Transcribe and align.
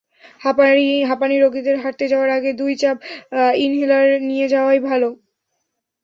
হাঁপানি 0.41 1.35
রোগীদের 1.37 1.75
হাঁটতে 1.83 2.05
যাওয়ার 2.07 2.29
আগে 2.29 2.51
দুই 2.53 2.73
চাপ 2.75 2.97
ইনহেলার 3.57 4.07
নিয়ে 4.21 4.45
নেওয়াই 4.49 4.79
ভালো। 4.89 5.09